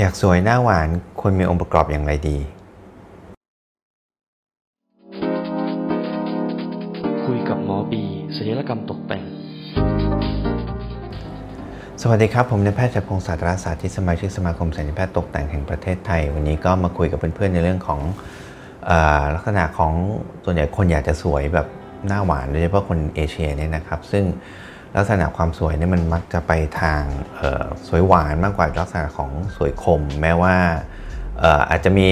[0.00, 0.88] อยากสวยหน้าหวาน
[1.20, 2.38] ควรมีองค์ประกอบอย่างไรดี
[7.24, 8.02] คุยกับหมอบี
[8.36, 9.22] ศัลยกรรมตกแต่ง
[12.02, 18.00] สวัสดีครับ ผมนายแพทย์ชัยพงศ์ศาสตราศาสตร์ที่สมาชิกสมาคมศัลยแพทย์ตกแต่งแห่งประเทศไทย วันนี้ก็มาคุยกับเพื่อนๆในเรื่องของ
[18.86, 18.90] เอ
[19.20, 19.92] อลักษณะของ
[20.44, 21.66] ส่วนใหญ่คนอยากจะสวยแบบ
[22.06, 24.24] หน้าหวานโดยเฉพาะคนเอเชียเนี่ยนะครับ ซึ่ง
[24.98, 27.02] ลักษณะความสวยเนี่ยมันมักจะไปทาง
[27.88, 30.54] สวยหวานมากกว่าลักษณะของสวยคม แม้ว่า
[31.70, 32.10] อาจจะมี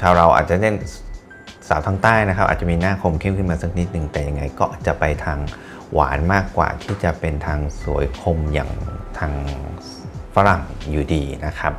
[0.00, 0.76] ชาวเราอาจจะเน้น
[1.68, 5.38] สาวทางใต้นะครับ อาจจะมีหน้าคมเข้มขึ้นมาสักนิดหนึ่งแต่ยังไง ก็จะไปทาง
[5.92, 8.70] หวานมากกว่าที่จะเป็นทางสวยคมอย่าง
[9.18, 9.32] ทาง
[10.34, 11.72] ฝรั่งอยู่ดีนะครับ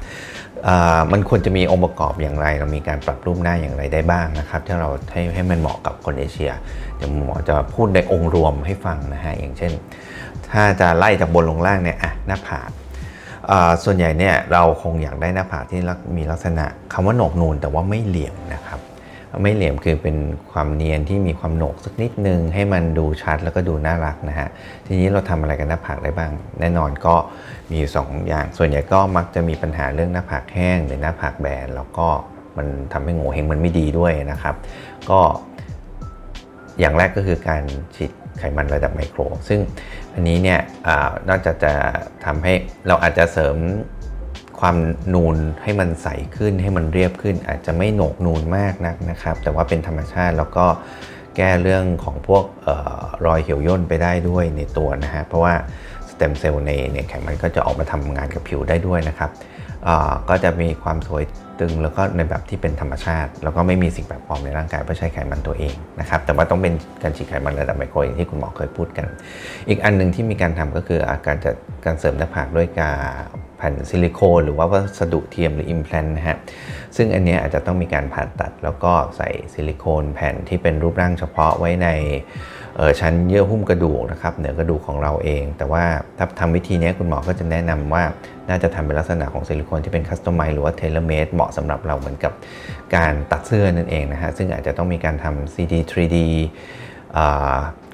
[1.12, 6.52] มันควรจะมีองค์ประกอบอย่างไร เรามีการปรับรูปหน้าอย่างไรได้บ้างนะครับที่เราให้ให้มันเหมาะกับคนเอเชีย
[6.98, 9.72] เดี๋ยวหมอจะพูดในองค์รวมให้ฟังนะฮะอย่างเช่น
[10.52, 12.70] ถ้าจะไล่จากบนลงล่างเนี่ยอะหน้าผาก
[13.84, 15.82] ส่วนใหญ่เนี่ยเราคงอยากได้หน้าผากที่
[16.18, 18.80] มีลักษณะคำว่าโหนกนูนแต่ว่าไม่เหลี่ยมนะครับ
[19.42, 20.18] ไม่เหลี่ยมคือเป็น
[20.52, 24.50] ความเนียนที่มีความโหนกสักนิดนึง ให้มันดูชัดแล้วก็ดูน่ารักนะฮะ
[24.86, 27.16] ทีนี้เราทำอะไรกันหน้าผากได้บ้าง แน่นอนก็
[27.72, 32.08] มี2ออย่าง ส่วนใหญ่ก็มักจะมีปัญหาเรื่องหน้าผากแห้งหรือหน้าผากแบนแล้วก็
[32.58, 34.56] มันทำให้โง่เฮงมันไม่ดีด้วยนะครับ
[35.10, 35.20] ก็
[36.80, 37.64] อย่างแรกก็คือการ
[37.96, 39.60] ฉีดไขมันระดับไมโคร ซึ่ง
[40.14, 40.90] อันนี้เนี่ยอ
[41.30, 41.74] นอกจากจะ
[42.26, 42.54] ทำให้
[42.88, 43.56] เราอาจจะเสริม
[44.66, 44.82] ความ
[45.14, 50.66] นูนให้มันใสขึ้นให้มันเรียบขึ้น อาจจะไม่โหนกนูนมากนักนะครับ แต่ว่าเป็นธรรมชาติแล้วก็
[51.36, 52.70] แก้เรื่องของพวกอ
[53.00, 55.54] อรอยเหี่ยวย่นไปได้ด้วยในตัวนะฮะเพราะว่า
[56.10, 59.30] สเต็มเซลล์ในในไขมันก็จะออกมาทำงานกับผิวได้ด้วยนะครับ
[60.30, 61.24] ก็จะมีความสวย
[61.60, 69.08] ตึงแล้วก็ในแบบที่เป็นธรรมชาติ แล้วก็ไม่มีสิ่งแปลกปลอมในร่างกายเพราะใช้ไขมันตัวเองนะครับแต่ว่าต้องเป็นการฉีดไขมันระดับไมโครอย่างที่คุณหมอเคยพูดกัน
[69.70, 71.52] อีกอันหนึ่งที่มีการทำก็คืออาการจะ
[71.86, 72.98] การเสริมหน้าผากด้วยการ
[73.58, 76.38] แผ่นซิลิโคนหรือว่าวัสดุเทียมหรือ implant นะฮะ
[76.96, 81.88] ซึ่งอันนี้อาจจะต้องมีการผ่าตัดแล้วก็ใส่ซิลิโคนแผ่นที่เป็นรูปร่างเฉพาะไว้ใน
[83.00, 85.84] ชั้นเยื่อหุ้มกระดูกนะครับเหนือกระดูกของเราเอง แต่ว่า
[86.18, 88.04] ถ้าทำวิธีนี้คุณหมอก็จะแนะนำว่า
[88.50, 92.34] น่าจะทำเป็นลักษณะของซิลิโคนที่เป็น customize หรือว่า tailor-made เหมาะสำหรับเราเหมือนกับ
[92.96, 96.18] การตัดเสื้อนั่นเองนะฮะซึ่งอาจจะต้องมีการทำ CT 3D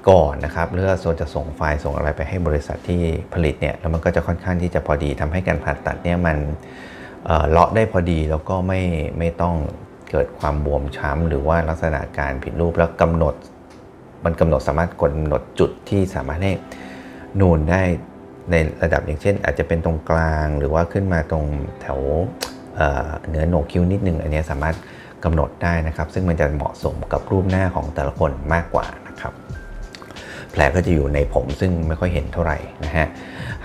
[0.09, 3.01] ก่อนนะครับเพื่อโซนจะส่งไฟล์ส่งอะไรไปให้บริษัทที่
[3.33, 6.37] ผลิตเนี่ยแล้วมันก็จะค่อนข้างที่จะพอดีทำให้การผ่าตัดเนี่ยมัน
[7.49, 8.81] เลาะได้พอดีแล้วก็ไม่
[9.19, 9.55] ไม่ต้อง
[10.11, 13.35] เกิดความบวมช้ำหรือว่าลักษณะการผิดรูปแล้วกำหนด
[14.25, 16.53] มันกำหนดสามารถกำหนดจุดที่สามารถให้
[17.39, 17.81] นูนได้
[18.51, 21.45] ในระดับอย่างเช่น อาจจะเป็นตรงกลางหรือว่าขึ้นมาตรง
[21.81, 21.99] แถว
[23.27, 24.75] เหนือโหนกคิ้วนิดนึง อันนี้สามารถ
[25.23, 29.33] กำหนดได้นะครับ ซึ่งมันจะเหมาะสมกับรูปหน้าของแต่ละคนมากกว่านะครับ
[30.51, 33.07] แผลก็จะอยู่ในผมซึ่งไม่ค่อยเห็นเท่าไหร่นะฮะ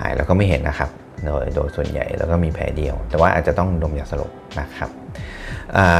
[0.00, 0.90] หายแล้วก็ไม่เห็นนะครับ
[1.24, 4.90] โดยโดยส่วนใหญ่แล้วก็มีแผลเดียว แต่ว่าอาจจะต้องดมยาสลบนะครับ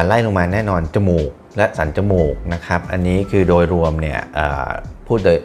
[0.06, 4.20] ไล่ลงมาแน่นอนจมูก และสันจมูกนะครับ อันนี้คือโดยรวมเนี่ย
[5.06, 5.38] พูดโดย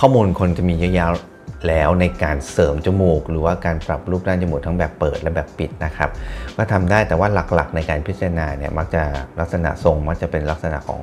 [0.00, 6.10] ข้อมูลคนจะมีเยอะๆแล้วในการเสริมจมูก หรือว่าการปรับรูปด้านจมูกทั้งแบบเปิดและแบบปิดนะครับ
[6.56, 9.02] ก็ทำได้แต่ว่าหลักๆ ในการพิจารณาเนี่ยมักจะ
[9.40, 11.00] ลักษณะทรงมักจะเป็นลักษณะของ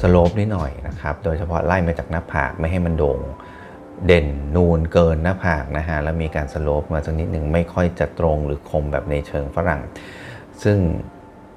[0.00, 3.18] slope นิดหน่อยนะครับ โดยเฉพาะไล่มาจากหน้าผากไม่ให้มันโด่ง
[4.06, 9.80] เด่นนูนเกินหน้าผากนะฮะแล้วมีการ slope มาสักนิดหนึ่งไม่ค่อยจะตรงหรือคมแบบในเชิงฝรั่ง
[10.62, 10.78] ซึ่ง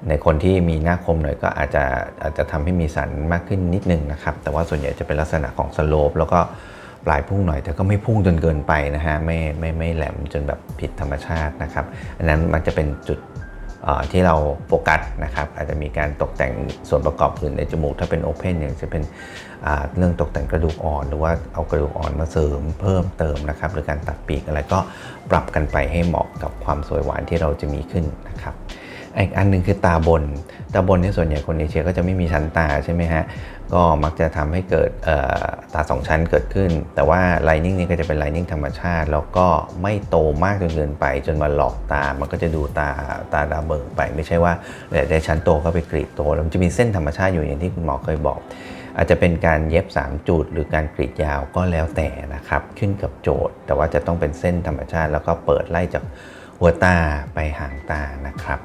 [0.08, 1.84] ในคนที่มีหน้าคมหน่อยก็อาจจะ
[2.22, 6.40] อาจจะทำให้มีสันมากขึ้นนิดนึงนะครับ แต่ว่าส่วนใหญ่จะเป็นลักษณะของสโลปแล้วก็
[7.06, 11.84] ปลายพุ่งหน่อย แต่ก็ไม่พุ่งจนเกินไปนะฮะไม่ไม่ไม่แหลมจนแบบผิดธรรมชาตินะครับ
[12.18, 13.18] อันนั้นมันจะเป็นจุด
[14.12, 14.36] ที่เรา
[14.66, 16.52] โฟกัสนะครับ อาจจะมีการตกแต่ง
[16.88, 19.02] ส่วนประกอบอื่นในจมูก ถ้าเป็นโอเพนอย่างจะเป็น
[19.96, 24.78] เรื่องตกแต่งกระดูกอ่อน หรือว่าเอากระดูกอ่อนมาเสริมเพิ่มเติมนะครับ หรือการตัดปีกอะไรก็
[25.30, 28.54] ปรับกันไปให้เหมาะกับความสวยหวานที่เราจะมีขึ้นนะครับ
[29.18, 30.22] อีกอันนึงคือตาบน
[30.74, 33.24] ตาบนนี่ส่วนใหญ่คนเอเชียก็จะไม่มีชั้นตาใช่ไหมฮะ
[33.74, 34.90] ก็มักจะทำให้เกิด
[35.74, 39.46] ตาสองชั้นเกิดขึ้น แต่ว่าไลนิ่งนี่ก็จะเป็นไลนิ่งธรรมชาติ แล้วก็
[39.82, 42.90] ไม่โตมากจนเกินไป จนมาหลอกตา มันก็จะดูตา
[43.32, 44.52] ตาดาเบิกไป ไม่ใช่ว่า
[45.10, 48.38] ได้ชั้นโตก็ไปกรีดโต แล้วมันจะมีเส้นธรรมชาติอยู่อย่างที่คุณหมอเคยบอก
[48.96, 56.04] อาจจะเป็นการเย็บ 3 จุด หรือการกรีดยาวก็แล้วแต่นะครับ ขึ้นกับโจทย์ แต่ว่าจะต้องเป็นเส้นธรรมชาติ แล้วก็เปิดไล่จาก
[56.58, 56.96] หัวตา
[57.34, 58.60] ไปหางตานะครับ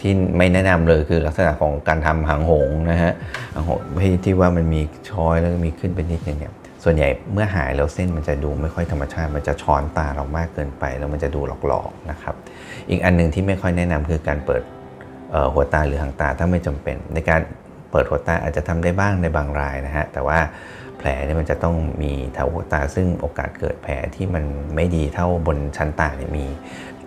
[0.00, 3.12] ที่ไม่แนะนำเลยคือลักษณะของการทำหางหงนะฮะ
[3.52, 3.80] หางหง
[4.24, 4.80] ที่ว่ามันมี
[5.10, 6.52] ช้อยแล้วมีขึ้นเป็นนิดนึงเนี่ย
[6.84, 12.34] ส่วนใหญ่เมื่อหายแล้วเส้นมันจะดูไม่ค่อยธรรมชาติ มันจะช้อนตาเรามากเกินไปแล้วมันจะดูหลอกๆนะครับ
[12.90, 14.62] อีกอันหนึ่งที่ไม่ค่อยแนะนำคือการเปิด
[15.52, 17.40] หัวตาหรือหางตาถ้าไม่จำเป็น ในการ
[17.90, 20.38] เปิดหัวตาอาจจะทำได้บ้างในบางรายนะฮะแต่ว่า
[20.98, 24.44] แผลเนี่ยมันจะต้องมีแถวหัวตาซึ่งโอกาสเกิดแผลที่มัน
[24.74, 26.46] ไม่ดีเท่าบนชั้นตาเนี่ยมี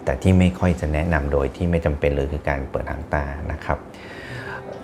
[0.07, 3.77] แต่ที่ไม่ค่อยจะแนะนำโดยที่ไม่จำเป็นเลยคือการเปิดหางตานะครับ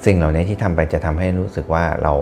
[0.05, 2.13] สิ่งเหล่านี้ที่ทำไปจะทำให้รู้สึกว่าเรา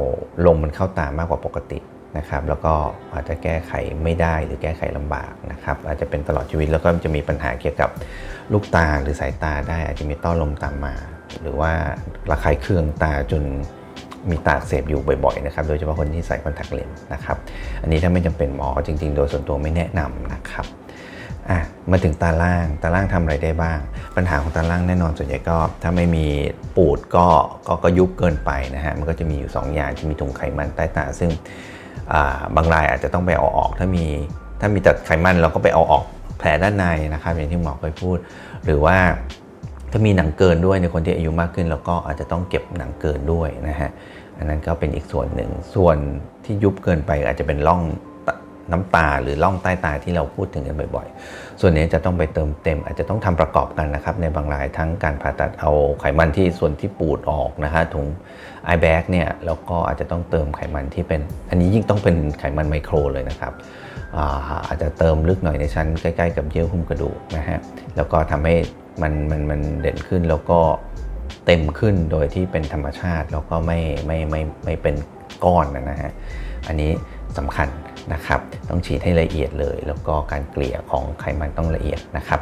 [0.45, 1.80] ลมมันเข้าตามากกว่าปกติ
[2.18, 2.74] นะครับ แล้วก็
[3.13, 3.71] อาจจะแก้ไข
[4.03, 7.89] ไม่ได้หรือแก้ไขลำบากนะครับ อาจจะเป็นตลอดชีวิตแล้วก็จะมีปัญหาเกี่ยวกับ
[8.53, 10.95] ลูกตาหรือสายตาได้ อาจจะมีต้อลมตามมา
[11.42, 11.71] หรือว่า
[12.31, 13.44] ระคายเคืองตาจน
[14.30, 17.38] มีตาเสบอยู่บ่อยๆนะครับ โดยเฉพาะคนที่ใส่คอนแทคเลนส์นะครับ
[17.81, 20.65] อันนี้ถ้าไม่จำเป็นหมอจริง ๆ โดยส่วนตัวไม่แนะนำนะครับ
[21.49, 21.59] อะ
[21.91, 23.79] มาถึงตาล่างตาล่างทำอะไรได้บ้าง
[24.15, 26.25] ปัญหาของตาล่างแน่นอนส่วนใหญ่ก็ ถ้าไม่มี
[26.75, 27.27] ปูดก็
[27.67, 31.31] ก็ก็ยุบเกินไปนะฮะมันก็จะมีอยู่ 2 อย่างที่มีถุงไขมันใต้ตา ซึ่ง
[32.55, 34.05] บางรายอาจจะต้องไปเอาออก ถ้ามี
[34.61, 36.03] ถ้ามีแต่ไขมันเราก็ไปเอาออก
[36.39, 38.17] แผลด้านในนะครับอย่างที่หมอเคยพูด
[38.65, 38.97] หรือว่า
[39.91, 43.89] ถ้ามีหนังเกินด้วยในคนที่อายุมากขึ้นแล้วก็อาจจะต้องเก็บหนังเกินด้วยนะฮะ
[44.38, 45.97] อันนั้นก็เป็นอีกส่วนหนึ่งส่วน
[46.45, 47.81] ที่ยุบเกินไปอาจจะเป็นร่อง
[48.72, 58.06] น้ำตาหรือล่องใต้ตาที่เราพูดถึงกันบ่อยๆ ส่วนนี้จะต้องไปเติมเต็ม อาจจะต้องทำประกอบกันนะครับ ในบางรายทั้งการผ่าตัดเอาไขมันที่ส่วนที่ปูดออกนะฮะถุง
[58.66, 63.54] ไอแบกเนี่ยแล้วก็อาจจะต้องเติมไขมันที่เป็น อันนี้ยิ่งต้องเป็นไขมันไมโครเลยนะครับ
[64.68, 67.60] อาจจะเติมลึกหน่อยในชั้นใกล้ๆ กับเยื่อหุ้มกระดูกนะฮะ
[67.96, 68.56] แล้วก็ทำให้
[69.02, 70.60] มันมันมันเด่นขึ้นแล้วก็
[71.46, 74.96] เต็มขึ้นโดยที่เป็นธรรมชาติแล้วก็ไม่ไม่ไม่ไม่เป็น
[75.44, 76.12] ก้อนนะฮะ
[76.68, 76.92] อันนี้
[77.38, 77.68] สำคัญ
[78.13, 82.42] นะครับต้องฉีดให้ละเอียดเลย แล้วก็การเกลี่ยของไขมันต้องละเอียดนะครับ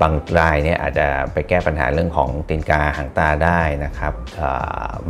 [0.00, 4.14] บางรายเนี่ยอาจจะไปแก้ปัญหาเรื่องของตีนกาหางตาได้นะครับ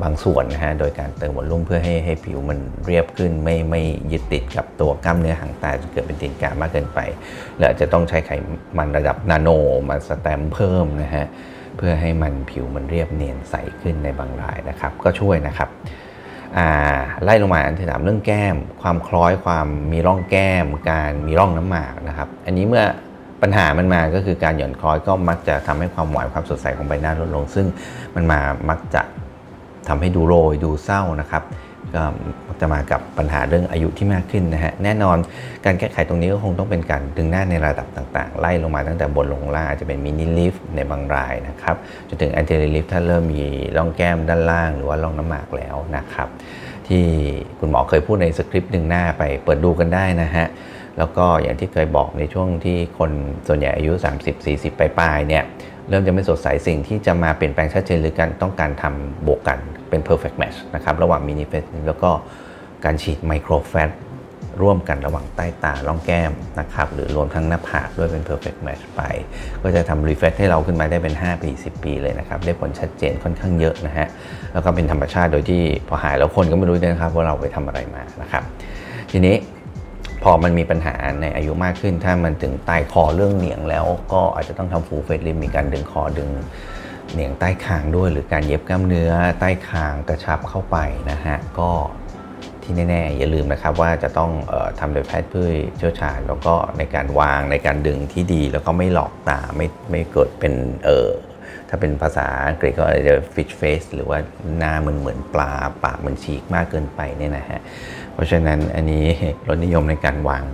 [0.02, 3.82] บางส่วนนะฮะโดยการเติมวอลลุ่มเพื่อให้ให้ผิวมันเรียบขึ้นไม่ไม่
[4.12, 7.00] ยึดติดกับตัวกล้ามเนื้อหางตาจนเกิดเป็นตีนกามากเกินไป
[7.58, 8.30] และจะต้องใช้ไข
[8.78, 9.48] มันระดับนาโน
[9.88, 11.26] มาสแตมเพิ่มนะฮะ
[11.76, 15.70] เพื่อให้มันผิวมันเรียบเนียนใสขึ้นในบางรายนะครับ ก็ช่วยนะครับ
[17.24, 22.84] ไล่ลงมาอันที่สามเรื่องแก้ม ความคล้อยความมีร่องแก้ม การมีร่องน้ำหมากนะครับอันนี้เมื่อ
[23.42, 27.66] ปัญหามันมาก็คือการหย่อนคล้อยก็มักจะทำให้ความหวานความสดใสของใบหน้าลดลง ซึ่ง
[28.14, 29.02] มันมามักจะ
[29.88, 31.42] ทำให้ดูโรยดูเศร้านะครับ
[31.94, 32.02] ก็
[32.60, 35.16] จะมากับปัญหาเรื่องอายุที่มากขึ้นนะฮะแน่นอน
[35.64, 41.76] การแก้ไขตรงนี้ก็คงต้องเป็นการดึงหน้าในระดับต่างๆ ไล่ลงมาตั้งแต่บนลงล่างอาจจะเป็น mini lift ในบางรายนะครับ
[42.08, 43.44] จนถึง entire lift ถ้าเริ่มมี
[43.76, 46.28] ร่องแก้มด้านล่างหรือว่าร่องน้ำหมากแล้วนะครับ
[46.88, 47.04] ที่
[47.58, 50.46] คุณหมอเคยพูดในสคริปต์ดึงหน้าไปเปิดดูกันได้นะฮะ
[50.98, 53.10] แล้วก็อย่างที่เคยบอกในช่วงที่คน
[53.48, 53.92] ส่วนใหญ่อายุ
[54.36, 55.44] 30-40 ปลายๆเนี่ย
[55.88, 59.58] เริ่มจะไม่สดใสสิ่งที่จะมาเปลี่ยนแปลงชัดเจนหรือการต้องการทำบวกกัน
[59.88, 62.10] เป็น perfect match นะครับระหว่างมินิเฟสแล้วก็
[62.84, 63.90] การฉีดไมโครแฟต
[64.62, 69.02] ร่วมกันระหว่างใต้ตาล่องแก้มนะครับหรือรวมทั้งหน้าผากด้วยเป็น perfect match ไป
[69.62, 74.06] ก็จะทำรีเฟ s ให้เราขึ้นมาได้เป็น 5 ปี 10 ปีเลยนะครับ ได้ผลชัดเจนค่อนข้างเยอะนะฮะ
[74.52, 78.42] แล้วก็เป็นธรรมชาติโดยที่พอหายแล้วคนก็ไม่รู้ด้วยนะครับว่าเราไปทำอะไรมานะครับ
[79.10, 79.34] ทีนี้
[80.30, 86.30] อมันมีปัญหาในอายุมากขึ้น ถ้ามันถึงตายคอเรื่องเหนียงแล้ว ก็อาจจะต้องทำฟูลเฟสลิมมีการดึงคอดึง
[87.12, 90.76] เหนียงใต้คางด้วยหรือการเย็บกล้ามเนื้อใต้คางกระชับเข้าไป
[91.10, 91.70] นะฮะก็
[92.62, 95.46] ที่แน่ๆอย่าลืมนะครับว่าจะต้องออทำโดยแพทย์ผู้
[95.78, 100.52] เชี่ยวชาญแล้วก็ในการวางในการดึงที่ดี แล้วก็ไม่หลอกตาไม่ไม่เกิดเป็น
[100.84, 101.08] เออ
[101.68, 104.18] ถ้าเป็นภาษาอังกฤษก็อาจจะ fish face หรือว่า
[104.58, 105.52] หน้ามันเหมือนปลา
[105.84, 107.60] ปากมันฉีกมากเกินไปเนี่ยนะฮะ
[108.18, 109.04] เพราะฉะนั้นอันนี้
[109.48, 110.44] รสนิยมในการวาง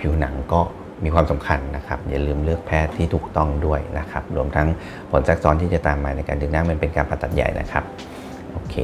[0.00, 0.60] ผิวหนังก็
[1.04, 4.68] มีความสำคัญนะครับ อย่าลืมเลือกแพทย์ที่ถูกต้องด้วยนะครับ รวมทั้ง
[5.10, 7.84] ผลแทรกซ้อนที่จะตามมาในการดึงหน้ามันเป็นการผ่าตัดใหญ่นะครับ
[8.52, 8.76] โอเค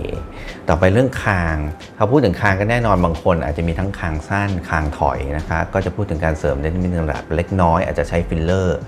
[0.69, 1.57] ต่อไปเรื่องคาง
[1.97, 8.79] เขาพูดถึงคางก็แน่นอนบางคน อาจจะมีทั้งคางสั้นคางถอยนะคะก็จะพูดถึงการเสริมได้ในระดับเล็กน้อยอาจจะใช้ฟิลเลอร์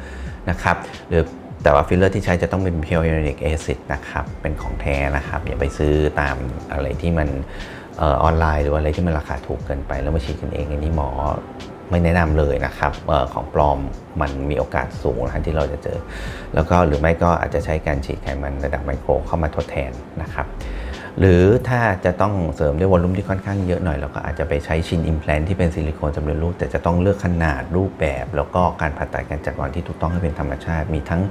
[0.51, 0.77] นะครับ
[1.09, 1.23] หรือ
[1.63, 6.37] แต่ว่าฟิลเลอร์ที่ใช้จะต้องเป็น pure hyaluronic acid นะครับเป็นของแท้นะครับ อย่าไปซื้อตาม
[6.73, 7.29] อะไรที่มัน
[8.01, 11.09] ออนไลน์หรือว่าอะไรที่มันราคาถูกเกินไป แล้วมาฉีดกันเองอันนี้หมอ
[11.91, 13.79] ไม่แนะนำเลยนะครับออของปลอม
[14.21, 15.99] มันมีโอกาสสูงนะที่เราจะเจอ
[16.55, 19.91] แล้วก็หรือไม่ก็อาจจะใช้การฉีดไขมันระดับไมโครเข้ามาทดแทน
[20.23, 20.47] นะครับ
[21.21, 31.23] หรือถ้าจะต้องเสริมด้วย volume ที่ค่อนข้างเยอะหน่อยเราก็อาจจะไปใช้ชิ้น implant ที่เป็นซิลิโคนสำเร็จรูปแต่จะต้องเลือกขนาดรูปแบบ แล้วก็การผ่าตัดการจัดวางที่ถูกต้องให้เป็นธรรมชาติ มีทั้ง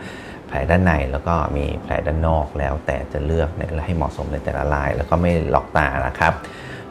[0.48, 3.50] แผลด้านในแล้วก็มีแผลด้านนอกแล้วแต่จะเลือก
[3.86, 6.34] ให้เหมาะสมในแต่ละลาย แล้วก็ไม่หลอกตานะครับ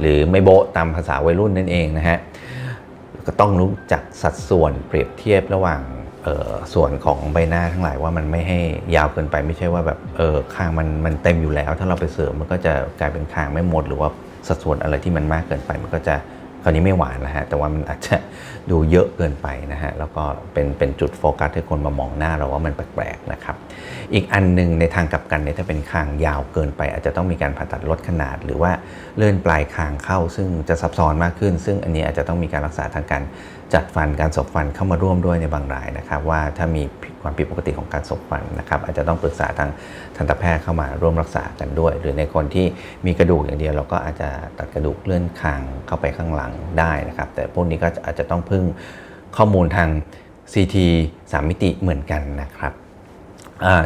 [0.01, 2.19] หรือไม่โบตามภาษาวัยรุ่นนั่นเองนะฮะ
[3.27, 5.81] ก็ต้องรู้จักสัดส่วนเปรียบเทียบระหว่าง
[6.75, 8.61] ส่วนของใบหน้าทั้งหลายว่ามันไม่ให้
[8.97, 14.09] ยาวเกินไปไม่ใช่ว่าแบบเออคางมันมันเต็มอยู่แล้ว ถ้าเราไปเสริมมันก็จะกลายเป็นคางไม่หมด หรือว่า
[14.49, 16.17] สัดส่วนอะไรที่มันมากเกินไปมันก็จะ
[16.65, 18.17] คราวนี้ไม่หวานแล้วฮะ แต่ว่ามันอาจจะ
[18.71, 23.57] ดูเยอะเกินไปนะฮะ แล้วก็เป็นเป็นจุดโฟกัสให้คนมามองหน้าเราว่ามันแปลกๆนะครับ
[24.15, 28.73] อีกอันหนึ่งในทางกลับกันเนี่ยถ้าเป็นคางยาวเกินไป อาจจะต้องมีการผ่าตัดลดขนาด หรือว่า
[29.17, 33.23] เลื่อนปลายคางเข้า ซึ่งจะซับซ้อนมากขึ้น ซึ่งอันนี้อาจจะต้องมีการรักษาทางการ
[33.75, 36.83] จัดฟันการสบฟันเข้ามาร่วมด้วยในบางรายนะครับ ว่าถ้ามี
[37.23, 39.71] ความผิดปกติของการสบฟันนะครับ อาจจะต้องปรึกษาทาง
[40.17, 42.67] ทันตแพทย์เข้ามาร่วมรักษากันด้วย หรือในคนที่
[43.07, 44.29] มีกระดูกอย่างเดียวเราก็อาจจะ
[44.59, 48.65] ตัดกระดูกเลื่อนคางเข้าไปข้างหลังได้นะครับ แต่พวกนี้ก็อาจจะต้องพึ่ง
[49.37, 49.89] ข้อมูลทาง
[50.53, 50.77] CT
[51.19, 52.73] 3 มิติเหมือนกันนะครับ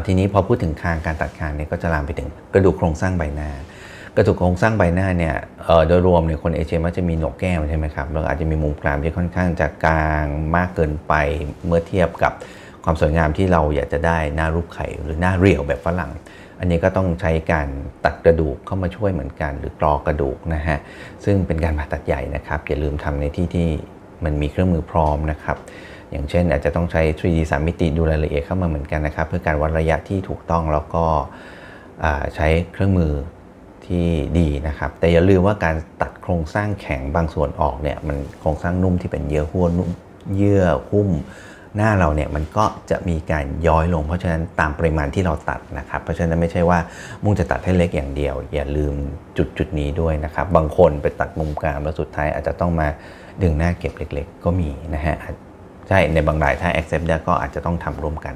[0.07, 3.51] ทีนี้พอพูดถึงคางการตัดคางเนี่ยก็จะลามไปถึงกระดูกโครงสร้างใบหน้า
[4.21, 5.37] กระดูกโครงสร้างใบหน้าเนี่ย
[5.87, 10.25] โดยรวมเนี่ยคนเอเชียมักจะมีหนกแก้มใช่ไหมครับแล้วอาจจะมีมุมกรามที่ค่อนข้างจะกลาง
[10.57, 11.15] มากเกินไป
[11.67, 12.33] เมื่อเทียบกับ
[12.85, 16.11] ความสวยงามที่เราอยากจะได้หน้ารูปไข่หรือหน้าเรียวแบบฝรั่ง
[16.59, 17.69] อันนี้ก็ต้องใช้การ
[18.05, 20.79] ตัดกระดูกเข้ามาช่วยเหมือนกัน หรือกรอกระดูกนะฮะ
[21.25, 23.69] ซึ่งเป็นการผ่าตัดใหญ่นะครับอย่าลืมทำในที่ที่
[24.25, 25.57] มันมีเครื่องมือพร้อมนะครับ
[26.11, 31.05] อย่างเช่นอาจจะต้องใช้ 3D 3 มิติดูรายละเอียดเข้ามาเหมือนกันนะครับ เพื่อการวัดระยะที่ถูกต้องแล้วก็
[32.35, 33.13] ใช้เครื่องมือ
[33.89, 34.07] ที่
[34.39, 39.73] ดีนะครับ แต่อย่าลืมว่าการตัดโครงสร้างแข็งบางส่วนออกเนี่ยมันโครงสร้างนุ่มที่เป็นเยื่อหุ้ม
[40.37, 41.11] เยื่อหุ้ม
[41.77, 46.79] หน้าเราเนี่ยมันก็จะมีการย้อยลง เพราะฉะนั้นตามปริมาณที่เราตัดนะครับ เพราะฉะนั้นไม่ใช่ว่า
[47.25, 48.95] มุ่งจะตัดให้เล็กอย่างเดียว อย่าลืม
[49.37, 52.89] จุดจุดนี้ด้วยนะครับ บางคนไปตัดมุมกลางแล้วสุดท้ายอาจจะต้องมา
[53.43, 55.17] ดึงหน้าเก็บเล็ก ๆ ก็มีนะฮะ
[55.89, 58.35] ใช่ในบางรายถ้า accept ได้ก็อาจจะต้องทำร่วมกัน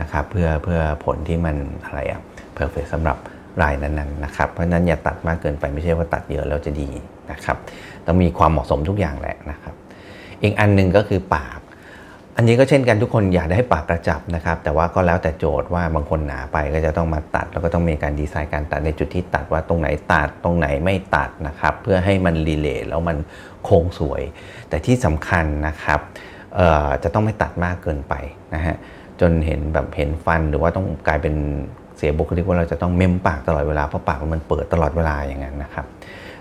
[0.00, 2.20] นะครับเพื่อเพื่อผลที่มันอะไรอะ
[2.56, 3.16] perfect สำหรับ
[3.62, 6.90] รายนั้นๆนะครับ เพราะนั้นอย่าตัดมากเกินไปไม่ใช่ว่าตัดเยอะแล้วจะดี
[7.30, 7.56] นะครับ
[8.06, 9.74] ต้องมีความเหมาะสมทุกอย่างแหละนะครับ
[10.42, 11.58] อีกอันหนึ่งก็คือปาก
[12.36, 23.16] อันนี้ก็เช่นกันทุกคนอยากได้ปากกระจับนะครับ แต่ว่าก็แล้วแต่โจทย์ว่าบางคนหนาไปก็จะต้องมาตัด แล้วก็ต้องมีการดีไซน์การตัดในจุดที่ตัดว่าตรงไหนตัดตรงไหนไม่ตัดนะครับ เพื่อให้มันรีเลทแล้วมัน
[23.64, 24.22] โค้งสวย
[24.68, 26.00] แต่ที่สำคัญนะครับ
[27.02, 28.14] จะต้องไม่ตัดมากเกินไป
[28.54, 28.76] นะฮะ
[29.20, 31.34] จนเห็นแบบเห็นฟันหรือว่าต้องกลายเป็น
[32.02, 35.86] สียบุคลิกว่าเราจะต้องเม้มปากตลอดเวลาเพราะปากมันเปิดตลอดเวลาอย่างนั้นนะครับ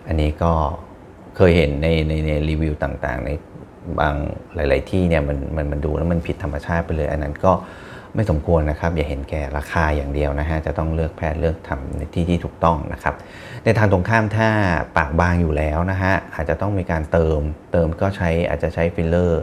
[0.08, 0.52] อันนี้ก็
[1.36, 3.30] เคยเห็นในในในรีวิวต่างๆ ใน
[4.00, 4.16] บาง
[4.56, 7.54] หลาย ๆ ที่เนี่ยมันมันมันดูแล้วมันผิดธรรมชาติไปเลย อันนั้นก็
[8.16, 13.16] ไม่สมควรนะครับ อย่าเห็นแก่ราคาอย่างเดียวนะฮะจะต้องเลือกแพทย์เลือกทำในที่ที่ถูกต้องนะครับ
[13.64, 14.50] ในทางตรงข้ามถ้า
[14.98, 17.40] ปากบางอยู่แล้วนะฮะอาจจะต้องมีการเติม
[17.72, 19.42] เติมก็ใช้อาจจะใช้ฟิลเลอร์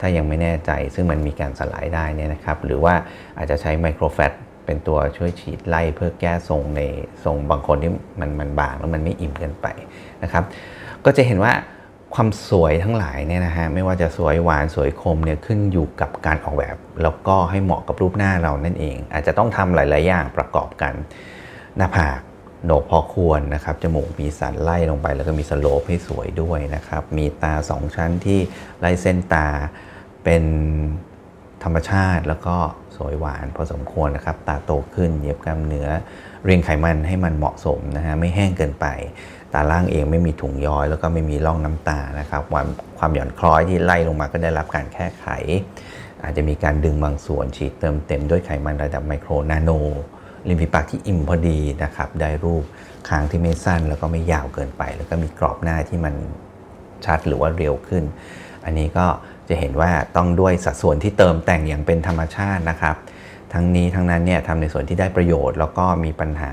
[0.00, 2.94] ถ้ายังไม่แน่ใจ ซึ่งมันมีการสลายได้เนี่ยนะครับ หรือว่า
[3.38, 4.32] อาจจะใช้ micro fat
[4.66, 6.80] เป็นตัวช่วยฉีดไล่เพื่อแก้ทรงใน
[7.24, 9.66] ทรงบางคนที่มันมันบางแล้วมันไม่อิ่มเกินไป
[10.22, 10.44] นะครับ
[11.04, 11.52] ก็จะเห็นว่า
[12.14, 20.94] ความสวยทั้งหลายเนี่ยนะฮะไม่ว่าจะสวยหวานสวยคมเนี่ยขึ้นอยู่กับการออกแบบ แล้วก็ให้เหมาะกับรูปหน้าเรานั่นเอง อาจจะต้องทำหลาย ๆ อย่างประกอบกัน
[21.76, 22.20] หน้าผาก
[22.64, 28.40] โหนกพอควรนะครับจมูกมีสันไล่ลงไป แล้วก็มีสโลปให้สวยด้วยนะครับ มีตาสองชั้นที่
[28.80, 29.46] ไล่เส้นตา
[30.24, 30.44] เป็น
[31.64, 32.56] ธรรมชาติแล้วก็
[32.96, 35.88] สวยหวานพอสมควรนะครับ ตาโตขึ้นเย็บกล้ามเนื้อ
[36.44, 38.86] เรียงไขมันให้มันเหมาะสมนะฮะไม่แห้งเกินไป
[39.52, 42.66] ตาล่างเองไม่มีถุงย้อย แล้วก็ไม่มีร่องน้ำตานะครับความ
[42.98, 45.26] ความหย่อนคล้อยที่ไล่ลงมาก็ได้รับการแก้ไข
[46.22, 49.70] อาจจะมีการดึงบางส่วนฉีดเติมเต็มด้วยไขมันระดับไมโครนาโน
[50.48, 52.64] ริมฝีปากที่อิ่มพอดีนะครับได้รูป
[53.08, 56.14] คางที่ไม่สั้นแล้วก็ไม่ยาวเกินไป แล้วก็มีกรอบหน้าที่มัน
[57.06, 58.04] ชัดหรือว่าเร็วขึ้น
[58.64, 59.06] อันนี้ก็
[59.48, 62.96] จะเห็นว่าต้องด้วยสัดส่วนที่เติมแต่งอย่างเป็นธรรมชาตินะครับ
[63.52, 66.52] ทั้งนี้ทั้งนั้นเนี่ยทำในส่วนที่ได้ประโยชน์ แล้วก็มีปัญหา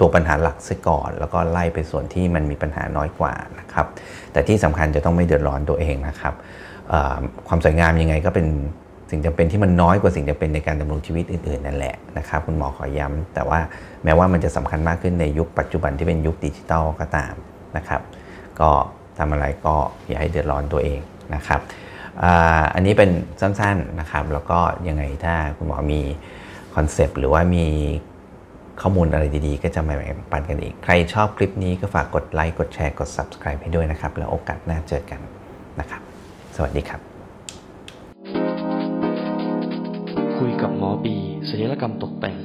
[0.00, 3.86] ตัวปัญหาหลักซะก่อน แล้วก็ไล่ไปส่วนที่มันมีปัญหาน้อยกว่านะครับ
[4.32, 6.34] แต่ที่สำคัญจะต้องไม่เดือดร้อนตัวเองนะครับ
[7.48, 8.46] ความสวยงามยังไงก็เป็น
[9.10, 13.60] สิ่งจำเป็นที่มันน้อยกว่าสิ่งจำเป็นในการดำรงชีวิตอื่นๆนั่นแหละนะครับ คุณหมอขอย้ำแต่ว่า
[14.04, 17.34] แม้ว่ามันจะสำคัญมากขึ้นในยุคปัจจุบันที่เป็นยุคดิจิตอลก็ตาม
[17.76, 18.00] นะครับ
[18.60, 18.70] ก็
[19.18, 19.74] ทำอะไรก็
[20.08, 21.00] อย่าให้เดือดร้อนตัวเอง
[21.34, 21.60] นะครับ
[22.74, 26.00] อันนี้เป็นสั้นๆนะครับ แล้วก็ยังไงถ้าคุณหมอมี
[26.74, 27.66] concept หรือว่ามี
[28.80, 35.20] ข้อมูลอะไรดีๆ ก็จะมาแบ่งปันกันอีก ใครชอบคลิปนี้ก็ฝากกดไลค์ กดแชร์ กด subscribe ให้ด้วยนะครับ แล้วโอกาสหน้าเจอกัน
[35.80, 36.02] นะครับ
[36.56, 37.00] สวัสดีครับ
[40.36, 41.16] คุยกับหมอบี
[41.48, 42.36] ศัลยกรรมตกแต่ง